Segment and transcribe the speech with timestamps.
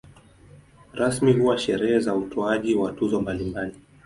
[0.93, 3.75] Rasmi huwa sherehe za utoaji wa tuzo mbalimbali.